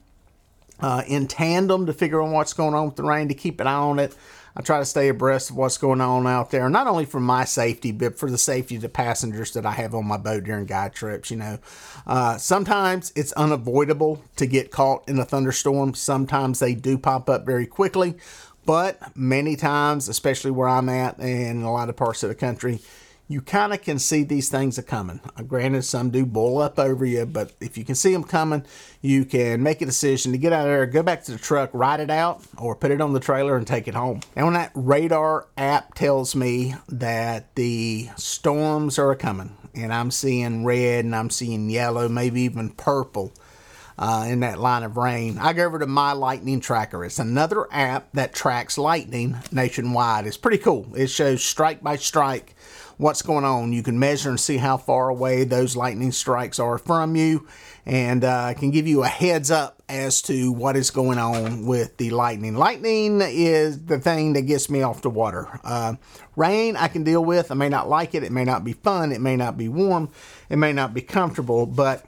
uh, 0.81 1.03
in 1.07 1.27
tandem 1.27 1.87
to 1.87 1.93
figure 1.93 2.23
out 2.23 2.31
what's 2.31 2.53
going 2.53 2.75
on 2.75 2.87
with 2.87 2.97
the 2.97 3.03
rain 3.03 3.29
to 3.29 3.35
keep 3.35 3.61
an 3.61 3.67
eye 3.67 3.75
on 3.75 3.99
it. 3.99 4.15
I 4.59 4.63
try 4.63 4.79
to 4.79 4.87
stay 4.87 5.09
abreast 5.09 5.51
of 5.51 5.57
what's 5.57 5.77
going 5.77 6.01
on 6.01 6.27
out 6.27 6.51
there, 6.51 6.71
not 6.71 6.87
only 6.87 7.05
for 7.05 7.21
my 7.21 7.45
safety, 7.45 7.93
but 7.93 8.19
for 8.19 8.31
the 8.31 8.39
safety 8.39 8.77
of 8.77 8.83
the 8.83 8.89
passengers 8.89 9.53
that 9.53 9.67
I 9.67 9.73
have 9.73 9.95
on 9.95 10.07
my 10.07 10.17
boat 10.17 10.45
during 10.45 10.65
guide 10.65 10.95
trips. 10.95 11.31
You 11.31 11.37
know, 11.37 11.59
uh, 12.07 12.39
sometimes 12.39 13.13
it's 13.15 13.33
unavoidable 13.33 14.23
to 14.37 14.47
get 14.47 14.71
caught 14.71 15.07
in 15.07 15.19
a 15.19 15.27
thunderstorm. 15.27 15.93
Sometimes 15.93 16.59
they 16.59 16.75
do 16.75 16.97
pop 16.97 17.29
up 17.29 17.45
very 17.45 17.67
quickly, 17.67 18.15
but 18.65 19.15
many 19.15 19.57
times, 19.57 20.09
especially 20.09 20.53
where 20.53 20.69
I'm 20.69 20.89
at 20.89 21.19
and 21.19 21.63
a 21.63 21.71
lot 21.71 21.91
of 21.91 21.97
parts 21.97 22.23
of 22.23 22.31
the 22.31 22.35
country, 22.35 22.81
you 23.29 23.41
kind 23.41 23.73
of 23.73 23.83
can 23.83 23.99
see 23.99 24.23
these 24.23 24.49
things 24.49 24.79
are 24.79 24.83
coming. 24.83 25.21
Uh, 25.37 25.43
granted, 25.43 25.83
some 25.83 26.11
do 26.11 26.25
boil 26.25 26.59
up 26.59 26.79
over 26.79 27.05
you, 27.05 27.27
but 27.27 27.53
if 27.61 27.77
you 27.77 27.85
can 27.85 27.95
see 27.95 28.13
them 28.13 28.23
coming, 28.23 28.65
you 29.01 29.25
can 29.25 29.63
make 29.63 29.83
a 29.83 29.87
decision 29.87 30.33
to 30.33 30.39
get 30.39 30.53
out 30.53 30.67
of 30.67 30.67
there, 30.67 30.87
go 30.87 31.03
back 31.03 31.25
to 31.25 31.33
the 31.33 31.39
truck, 31.39 31.71
ride 31.73 32.01
it 32.01 32.11
out, 32.11 32.43
or 32.57 32.77
put 32.77 32.93
it 32.93 33.01
on 33.01 33.13
the 33.13 33.21
trailer 33.21 33.57
and 33.57 33.67
take 33.67 33.89
it 33.89 33.95
home. 33.95 34.21
And 34.37 34.47
when 34.47 34.55
that 34.55 34.71
radar 34.75 35.49
app 35.57 35.95
tells 35.95 36.37
me 36.37 36.75
that 36.89 37.55
the 37.57 38.09
storms 38.17 38.99
are 38.99 39.15
coming, 39.17 39.57
and 39.75 39.93
I'm 39.93 40.11
seeing 40.11 40.65
red 40.65 41.05
and 41.05 41.15
I'm 41.15 41.31
seeing 41.31 41.69
yellow, 41.69 42.09
maybe 42.09 42.43
even 42.43 42.71
purple. 42.71 43.33
Uh, 43.99 44.27
in 44.29 44.41
that 44.41 44.59
line 44.59 44.83
of 44.83 44.99
rain. 44.99 45.39
I 45.39 45.55
go 45.55 45.65
over 45.65 45.79
to 45.79 45.87
My 45.87 46.13
Lightning 46.13 46.61
Tracker. 46.61 47.03
It's 47.03 47.19
another 47.19 47.67
app 47.73 48.13
that 48.13 48.35
tracks 48.35 48.77
lightning 48.77 49.39
nationwide. 49.51 50.27
It's 50.27 50.37
pretty 50.37 50.59
cool. 50.59 50.87
It 50.95 51.07
shows 51.07 51.43
strike 51.43 51.83
by 51.83 51.97
strike 51.97 52.56
what's 52.97 53.23
going 53.23 53.45
on. 53.45 53.73
You 53.73 53.83
can 53.83 53.99
measure 53.99 54.31
and 54.31 54.41
see 54.41 54.57
how 54.57 54.77
far 54.77 55.09
away 55.09 55.45
those 55.45 55.77
lightning 55.77 56.13
strikes 56.13 56.59
are 56.59 56.79
from 56.79 57.17
you, 57.17 57.47
and 57.85 58.25
uh, 58.25 58.55
can 58.55 58.71
give 58.71 58.87
you 58.87 59.03
a 59.03 59.09
heads 59.09 59.51
up 59.51 59.83
as 59.89 60.23
to 60.23 60.51
what 60.51 60.77
is 60.77 60.91
going 60.91 61.19
on 61.19 61.67
with 61.67 61.97
the 61.97 62.11
lightning. 62.11 62.57
Lightning 62.57 63.21
is 63.23 63.87
the 63.87 64.01
thing 64.01 64.33
that 64.33 64.43
gets 64.43 64.69
me 64.69 64.83
off 64.83 65.03
the 65.03 65.11
water. 65.11 65.61
Uh, 65.63 65.95
rain, 66.35 66.77
I 66.77 66.89
can 66.89 67.05
deal 67.05 67.25
with. 67.25 67.51
I 67.51 67.55
may 67.55 67.69
not 67.69 67.89
like 67.89 68.15
it. 68.15 68.25
It 68.25 68.33
may 68.33 68.45
not 68.45 68.65
be 68.65 68.73
fun. 68.73 69.13
It 69.13 69.21
may 69.21 69.37
not 69.37 69.57
be 69.57 69.69
warm. 69.69 70.11
It 70.49 70.57
may 70.57 70.73
not 70.73 70.93
be 70.93 71.03
comfortable, 71.03 71.67
but 71.67 72.05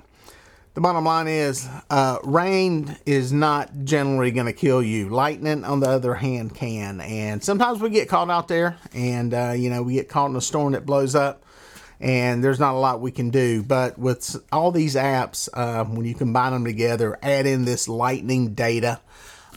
the 0.75 0.81
bottom 0.81 1.05
line 1.05 1.29
is 1.29 1.69
uh, 1.91 2.19
rain 2.23 2.97
is 3.07 3.33
not 3.33 3.85
generally 3.85 4.31
going 4.31 4.47
to 4.47 4.53
kill 4.53 4.83
you. 4.83 5.09
Lightning, 5.09 5.65
on 5.65 5.81
the 5.81 5.89
other 5.89 6.15
hand, 6.15 6.55
can. 6.55 7.01
And 7.01 7.43
sometimes 7.43 7.81
we 7.81 7.91
get 7.91 8.09
caught 8.09 8.31
out 8.31 8.49
there 8.49 8.79
and, 8.93 9.35
uh, 9.35 9.55
you 9.57 9.71
know, 9.71 9.83
we 9.83 9.95
get 9.95 10.09
caught 10.09 10.31
in 10.31 10.37
a 10.37 10.41
storm 10.41 10.73
that 10.73 10.87
blows 10.87 11.15
up 11.15 11.45
and 12.01 12.45
there's 12.45 12.61
not 12.61 12.75
a 12.75 12.79
lot 12.79 13.01
we 13.01 13.11
can 13.11 13.31
do. 13.31 13.63
But 13.63 13.99
with 13.99 14.37
all 14.53 14.71
these 14.71 14.95
apps, 14.95 15.49
uh, 15.53 15.85
when 15.85 16.07
you 16.07 16.15
combine 16.15 16.53
them 16.53 16.65
together, 16.65 17.19
add 17.23 17.47
in 17.47 17.65
this 17.65 17.89
lightning 17.89 18.55
data. 18.55 19.01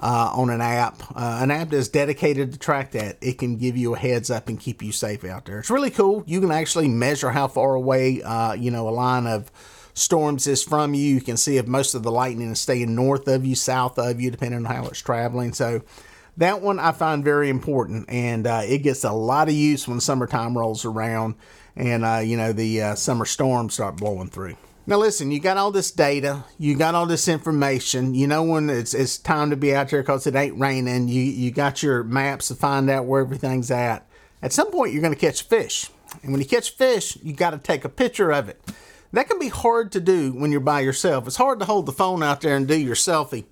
Uh, 0.04 0.32
on 0.34 0.50
an 0.50 0.62
app, 0.62 1.04
uh, 1.16 1.40
an 1.44 1.52
app 1.52 1.70
that's 1.70 1.90
dedicated 1.90 2.52
to 2.52 2.58
track 2.58 2.90
that, 2.92 3.18
it 3.22 3.38
can 3.38 3.58
give 3.58 3.78
you 3.78 3.94
a 3.94 3.98
heads 4.00 4.32
up 4.32 4.48
and 4.48 4.60
keep 4.60 4.82
you 4.82 4.92
safe 4.92 5.24
out 5.24 5.46
there. 5.46 5.60
It's 5.60 5.70
really 5.70 5.92
cool. 5.92 6.24
You 6.26 6.42
can 6.42 6.50
actually 6.50 6.88
measure 6.88 7.30
how 7.30 7.48
far 7.48 7.76
away, 7.76 8.20
uh, 8.24 8.54
you 8.54 8.72
know, 8.72 8.90
a 8.90 8.90
line 8.90 9.28
of 9.28 9.52
storms 9.94 10.48
is 10.48 10.64
from 10.64 10.94
you. 10.94 11.16
You 11.16 11.22
can 11.22 11.38
see 11.38 11.58
if 11.58 11.68
most 11.68 11.94
of 11.96 12.04
the 12.04 12.12
lightning 12.12 12.52
is 12.52 12.60
staying 12.60 12.96
north 12.96 13.28
of 13.28 13.46
you, 13.46 13.56
south 13.56 13.98
of 13.98 14.20
you, 14.20 14.32
depending 14.32 14.66
on 14.66 14.76
how 14.76 14.88
it's 14.88 15.02
traveling. 15.02 15.54
So 15.54 15.82
that 16.38 16.62
one 16.62 16.80
I 16.80 16.92
find 16.92 17.24
very 17.24 17.50
important, 17.50 18.10
and 18.10 18.48
uh, 18.48 18.62
it 18.64 18.80
gets 18.80 19.04
a 19.04 19.12
lot 19.12 19.48
of 19.48 19.54
use 19.54 19.88
when 19.88 20.00
summertime 20.00 20.58
rolls 20.58 20.86
around, 20.86 21.36
and 21.76 22.06
uh, 22.06 22.22
you 22.24 22.38
know 22.38 22.54
the 22.54 22.82
uh, 22.82 22.96
summer 22.96 23.26
storms 23.26 23.76
start 23.76 23.98
blowing 23.98 24.30
through. 24.30 24.56
Now 24.88 24.98
listen, 24.98 25.30
you 25.30 25.40
got 25.40 25.58
all 25.58 25.72
this 25.72 25.92
data, 25.92 26.44
you 26.58 26.76
got 26.76 26.96
all 26.96 27.06
this 27.06 27.28
information. 27.28 28.16
You 28.16 28.28
know 28.28 28.44
when 28.44 28.70
it's 28.70 28.94
it's 28.94 29.18
time 29.18 29.50
to 29.52 29.56
be 29.56 29.76
out 29.76 29.90
there 29.90 30.02
because 30.02 30.26
it 30.26 30.36
ain't 30.36 30.60
raining. 30.60 31.08
You 31.08 31.22
you 31.22 31.52
got 31.52 31.84
your 31.84 32.04
maps 32.04 32.48
to 32.48 32.56
find 32.56 32.90
out 32.90 33.06
where 33.06 33.22
everything's 33.22 33.72
at. 33.72 34.08
At 34.42 34.54
some 34.54 34.72
point, 34.72 34.92
you're 34.92 35.04
going 35.04 35.14
to 35.14 35.20
catch 35.20 35.44
fish, 35.44 35.90
and 36.24 36.32
when 36.32 36.42
you 36.42 36.48
catch 36.48 36.72
fish, 36.72 37.18
you 37.22 37.34
got 37.34 37.52
to 37.52 37.58
take 37.58 37.86
a 37.86 37.90
picture 37.90 38.32
of 38.32 38.50
it. 38.50 38.60
That 39.14 39.28
can 39.28 39.40
be 39.40 39.50
hard 39.50 39.92
to 39.92 40.00
do 40.00 40.32
when 40.32 40.52
you're 40.52 40.62
by 40.62 40.80
yourself. 40.80 41.28
It's 41.28 41.36
hard 41.36 41.60
to 41.60 41.66
hold 41.66 41.86
the 41.86 41.92
phone 41.92 42.24
out 42.24 42.42
there 42.42 42.56
and 42.56 42.68
do 42.68 42.78
your 42.78 42.96
selfie. 42.96 43.46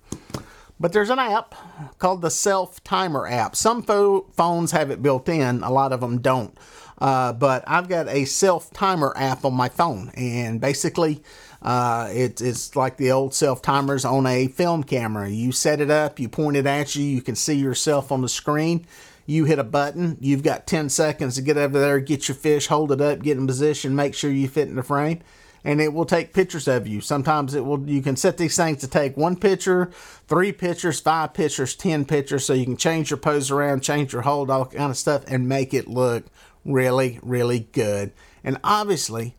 But 0.78 0.94
there's 0.94 1.10
an 1.10 1.18
app 1.18 1.54
called 1.98 2.22
the 2.22 2.30
Self 2.30 2.82
Timer 2.82 3.26
app. 3.26 3.54
Some 3.54 3.82
fo- 3.82 4.22
phones 4.32 4.70
have 4.72 4.90
it 4.90 5.02
built 5.02 5.28
in, 5.28 5.62
a 5.62 5.70
lot 5.70 5.92
of 5.92 6.00
them 6.00 6.22
don't. 6.22 6.56
Uh, 6.96 7.34
but 7.34 7.64
I've 7.66 7.88
got 7.88 8.08
a 8.08 8.24
self 8.26 8.70
timer 8.72 9.14
app 9.16 9.44
on 9.46 9.54
my 9.54 9.70
phone, 9.70 10.10
and 10.16 10.60
basically, 10.60 11.22
uh, 11.62 12.10
it, 12.12 12.42
it's 12.42 12.76
like 12.76 12.98
the 12.98 13.10
old 13.10 13.34
self 13.34 13.62
timers 13.62 14.04
on 14.04 14.26
a 14.26 14.48
film 14.48 14.84
camera. 14.84 15.28
You 15.28 15.52
set 15.52 15.80
it 15.80 15.90
up, 15.90 16.20
you 16.20 16.28
point 16.28 16.56
it 16.56 16.66
at 16.66 16.94
you, 16.96 17.04
you 17.04 17.22
can 17.22 17.36
see 17.36 17.54
yourself 17.54 18.12
on 18.12 18.20
the 18.20 18.28
screen. 18.28 18.86
You 19.24 19.44
hit 19.44 19.58
a 19.58 19.64
button, 19.64 20.18
you've 20.20 20.42
got 20.42 20.66
10 20.66 20.88
seconds 20.88 21.36
to 21.36 21.42
get 21.42 21.56
over 21.56 21.78
there, 21.78 22.00
get 22.00 22.28
your 22.28 22.34
fish, 22.34 22.66
hold 22.66 22.90
it 22.90 23.00
up, 23.00 23.22
get 23.22 23.38
in 23.38 23.46
position, 23.46 23.94
make 23.94 24.14
sure 24.14 24.30
you 24.30 24.48
fit 24.48 24.68
in 24.68 24.76
the 24.76 24.82
frame 24.82 25.20
and 25.64 25.80
it 25.80 25.92
will 25.92 26.04
take 26.04 26.32
pictures 26.32 26.68
of 26.68 26.86
you. 26.86 27.00
Sometimes 27.00 27.54
it 27.54 27.64
will 27.64 27.80
you 27.88 28.02
can 28.02 28.16
set 28.16 28.36
these 28.36 28.56
things 28.56 28.80
to 28.80 28.88
take 28.88 29.16
one 29.16 29.36
picture, 29.36 29.90
three 30.28 30.52
pictures, 30.52 31.00
five 31.00 31.34
pictures, 31.34 31.74
ten 31.74 32.04
pictures, 32.04 32.44
so 32.44 32.52
you 32.52 32.64
can 32.64 32.76
change 32.76 33.10
your 33.10 33.18
pose 33.18 33.50
around, 33.50 33.82
change 33.82 34.12
your 34.12 34.22
hold, 34.22 34.50
all 34.50 34.66
kind 34.66 34.90
of 34.90 34.96
stuff, 34.96 35.24
and 35.26 35.48
make 35.48 35.74
it 35.74 35.88
look 35.88 36.24
really, 36.64 37.18
really 37.22 37.60
good. 37.72 38.12
And 38.42 38.58
obviously, 38.64 39.36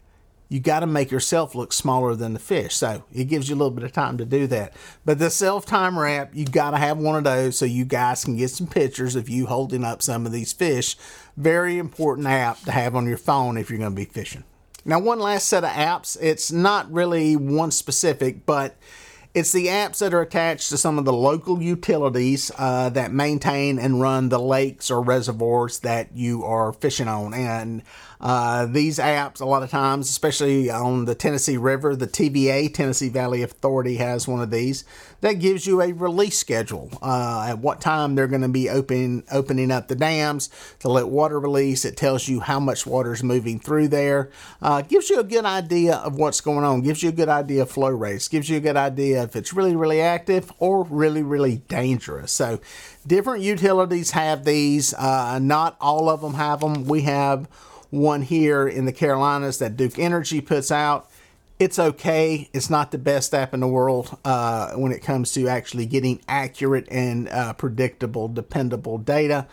you 0.52 0.60
got 0.60 0.82
to 0.82 0.88
make 0.88 1.12
yourself 1.12 1.56
look 1.56 1.72
smaller 1.72 2.14
than 2.14 2.34
the 2.34 2.40
fish. 2.40 2.76
So 2.76 3.06
it 3.14 3.26
gives 3.26 3.48
you 3.48 3.56
a 3.56 3.58
little 3.58 3.72
bit 3.72 3.86
of 3.86 3.94
time 3.94 4.18
to 4.18 4.26
do 4.26 4.48
that. 4.48 4.74
But 5.06 5.18
the 5.18 5.30
self 5.30 5.66
timer 5.66 6.06
app, 6.06 6.36
you 6.36 6.44
got 6.44 6.72
to 6.72 6.78
have 6.78 6.98
one 6.98 7.16
of 7.16 7.24
those 7.24 7.58
so 7.58 7.64
you 7.64 7.86
guys 7.86 8.26
can 8.26 8.36
get 8.36 8.50
some 8.50 8.68
pictures 8.68 9.16
of 9.16 9.30
you 9.30 9.46
holding 9.46 9.86
up 9.86 10.02
some 10.02 10.26
of 10.26 10.34
these 10.34 10.52
fish. 10.52 10.98
Very 11.38 11.78
important 11.78 12.28
app 12.28 12.60
to 12.64 12.72
have 12.72 12.98
on 12.98 13.08
your 13.08 13.18
phone 13.18 13.56
if 13.56 13.70
you're 13.70 13.80
going 13.80 13.92
to 13.92 13.96
be 13.96 14.04
fishing. 14.04 14.44
Now, 14.84 15.00
one 15.00 15.20
last 15.20 15.48
set 15.48 15.64
of 15.64 15.70
apps. 15.72 16.18
It's 16.22 16.52
not 16.52 16.92
really 16.92 17.36
one 17.36 17.72
specific, 17.72 18.46
but 18.46 18.76
it's 19.34 19.54
the 19.54 19.68
apps 19.68 20.00
that 20.00 20.14
are 20.14 20.22
attached 20.22 20.70
to 20.70 20.78
some 20.78 21.00
of 21.00 21.06
the 21.06 21.14
local 21.14 21.62
utilities 21.62 22.52
uh, 22.58 22.90
that 22.90 23.14
maintain 23.14 23.80
and 23.80 24.02
run 24.02 24.30
the 24.30 24.40
lakes 24.40 24.92
or 24.92 25.02
reservoirs 25.02 25.80
that 25.80 26.14
you 26.14 26.44
are 26.44 26.74
fishing 26.74 27.08
on. 27.08 27.34
And 27.34 27.84
uh, 28.20 28.66
these 28.66 29.00
apps, 29.00 29.40
a 29.40 29.46
lot 29.46 29.64
of 29.64 29.70
times, 29.70 30.10
especially 30.10 30.70
on 30.70 31.06
the 31.06 31.16
Tennessee 31.16 31.58
River, 31.58 31.96
the 31.96 32.08
TVA, 32.08 32.74
Tennessee 32.74 33.10
Valley 33.10 33.42
Authority, 33.42 33.96
has 33.96 34.28
one 34.28 34.42
of 34.42 34.52
these 34.52 34.84
that 35.22 35.34
gives 35.34 35.66
you 35.66 35.82
a 35.82 35.94
release 35.94 36.38
schedule 36.38 36.90
uh, 37.02 37.46
at 37.48 37.60
what 37.60 37.80
time 37.80 38.16
they're 38.16 38.28
going 38.28 38.42
to 38.42 38.50
be 38.50 38.70
open, 38.70 39.24
opening 39.32 39.72
up 39.72 39.88
the 39.88 39.96
dams 39.96 40.50
to 40.80 40.90
let 40.90 41.08
water 41.08 41.40
release. 41.40 41.86
It 41.86 41.96
tells 41.96 42.28
you 42.28 42.42
how 42.42 42.60
much 42.60 42.86
water 42.86 43.14
is 43.14 43.24
moving 43.24 43.60
through 43.60 43.88
there. 43.90 44.30
Uh, 44.62 44.82
gives 44.82 45.10
you 45.10 45.20
a 45.20 45.24
good 45.24 45.46
idea 45.46 45.96
of 45.96 46.16
what's 46.16 46.42
going 46.42 46.66
on. 46.66 46.82
Gives 46.82 47.04
you 47.04 47.10
a 47.10 47.14
good 47.14 47.30
idea 47.30 47.62
of 47.62 47.72
flow 47.72 47.90
rates. 47.90 48.28
Gives 48.28 48.50
you 48.50 48.58
a 48.58 48.62
good 48.62 48.78
idea 48.78 49.24
if 49.24 49.36
it's 49.36 49.54
really, 49.54 49.76
really 49.76 50.02
active 50.02 50.52
or 50.60 50.84
really, 50.86 51.24
really 51.24 51.58
dangerous. 51.68 52.32
So, 52.32 52.60
different 53.06 53.44
utilities 53.44 54.12
have 54.12 54.44
these. 54.44 54.94
Uh, 54.94 55.40
not 55.40 55.78
all 55.80 56.10
of 56.10 56.22
them 56.22 56.34
have 56.34 56.62
them. 56.62 56.86
We 56.86 57.02
have 57.02 57.48
one 57.92 58.22
here 58.22 58.68
in 58.68 58.86
the 58.86 58.94
Carolinas 58.94 59.60
that 59.60 59.78
Duke 59.78 60.00
Energy 60.00 60.42
puts 60.42 60.72
out. 60.72 61.11
It's 61.62 61.78
okay. 61.78 62.50
It's 62.54 62.72
not 62.72 62.90
the 62.90 62.98
best 62.98 63.36
app 63.36 63.54
in 63.54 63.60
the 63.60 63.68
world 63.68 64.18
uh, 64.26 64.72
when 64.72 64.92
it 64.92 65.04
comes 65.04 65.32
to 65.34 65.48
actually 65.48 65.86
getting 65.86 66.20
accurate 66.28 66.88
and 66.90 67.30
uh, 67.30 67.54
predictable, 67.54 68.28
dependable 68.28 68.98
data. 68.98 69.46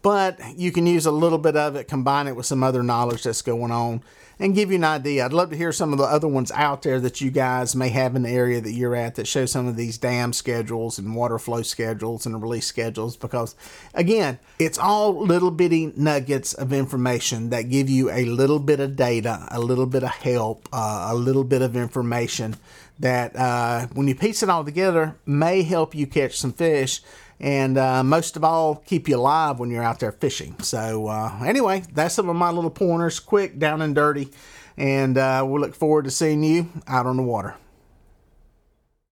But 0.00 0.40
you 0.56 0.72
can 0.72 0.86
use 0.86 1.04
a 1.04 1.10
little 1.10 1.36
bit 1.36 1.56
of 1.56 1.76
it, 1.76 1.86
combine 1.86 2.28
it 2.28 2.34
with 2.34 2.46
some 2.46 2.62
other 2.62 2.82
knowledge 2.82 3.24
that's 3.24 3.42
going 3.42 3.70
on, 3.72 4.02
and 4.40 4.54
give 4.54 4.70
you 4.70 4.76
an 4.76 4.84
idea. 4.84 5.24
I'd 5.24 5.34
love 5.34 5.50
to 5.50 5.56
hear 5.56 5.70
some 5.70 5.92
of 5.92 5.98
the 5.98 6.04
other 6.04 6.26
ones 6.26 6.50
out 6.52 6.82
there 6.82 6.98
that 7.00 7.20
you 7.20 7.30
guys 7.30 7.76
may 7.76 7.90
have 7.90 8.16
in 8.16 8.22
the 8.22 8.30
area 8.30 8.60
that 8.60 8.72
you're 8.72 8.96
at 8.96 9.16
that 9.16 9.28
show 9.28 9.44
some 9.44 9.68
of 9.68 9.76
these 9.76 9.98
dam 9.98 10.32
schedules 10.32 10.98
and 10.98 11.14
water 11.14 11.38
flow 11.38 11.60
schedules 11.60 12.24
and 12.24 12.42
release 12.42 12.66
schedules 12.66 13.18
because, 13.18 13.54
again, 13.92 14.38
it's 14.58 14.78
all 14.78 15.20
little 15.20 15.50
bitty 15.50 15.92
nuggets 15.94 16.54
of 16.54 16.72
information 16.72 17.50
that 17.50 17.68
give 17.68 17.90
you 17.90 18.10
a 18.10 18.24
little 18.24 18.58
bit 18.58 18.80
of 18.80 18.96
data, 18.96 19.46
a 19.50 19.60
little 19.60 19.86
bit 19.86 20.02
of 20.02 20.10
help, 20.10 20.66
uh, 20.72 21.08
a 21.10 21.14
little 21.14 21.44
bit 21.44 21.60
of 21.60 21.76
information 21.76 22.56
that 22.98 23.36
uh, 23.36 23.86
when 23.92 24.08
you 24.08 24.14
piece 24.14 24.42
it 24.42 24.48
all 24.48 24.64
together 24.64 25.16
may 25.26 25.62
help 25.62 25.94
you 25.94 26.06
catch 26.06 26.38
some 26.38 26.52
fish 26.52 27.02
and 27.40 27.78
uh, 27.78 28.04
most 28.04 28.36
of 28.36 28.44
all 28.44 28.76
keep 28.86 29.08
you 29.08 29.16
alive 29.16 29.58
when 29.58 29.70
you're 29.70 29.82
out 29.82 29.98
there 29.98 30.12
fishing. 30.12 30.54
So 30.60 31.08
uh, 31.08 31.40
anyway 31.44 31.82
that's 31.92 32.14
some 32.14 32.28
of 32.28 32.36
my 32.36 32.50
little 32.50 32.70
pointers 32.70 33.18
quick 33.18 33.58
down 33.58 33.82
and 33.82 33.94
dirty. 33.94 34.28
And 34.76 35.18
uh, 35.18 35.44
we 35.46 35.60
look 35.60 35.74
forward 35.74 36.04
to 36.04 36.10
seeing 36.10 36.42
you 36.42 36.70
out 36.86 37.06
on 37.06 37.16
the 37.16 37.22
water 37.22 37.56